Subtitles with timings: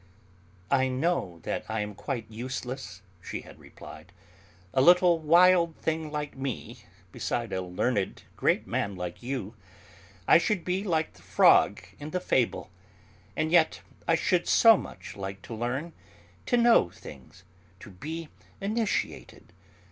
[0.71, 4.11] "I know that I am quite useless," she had replied,
[4.73, 9.53] "a little wild thing like me beside a learned great man like you.
[10.27, 12.71] I should be like the frog in the fable!
[13.35, 15.93] And yet I should so much like to learn,
[16.47, 17.43] to know things,
[17.81, 18.29] to be
[18.59, 19.53] initiated.